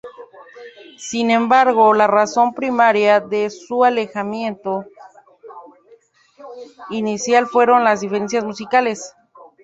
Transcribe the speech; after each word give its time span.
Sin 0.97 1.29
embargo, 1.29 1.93
la 1.93 2.07
razón 2.07 2.55
primaria 2.55 3.19
de 3.19 3.51
su 3.51 3.83
alejamiento 3.83 4.83
inicial 6.89 7.45
fueron 7.45 7.83
las 7.83 8.01
diferencias 8.01 8.43
musicales. 8.43 9.13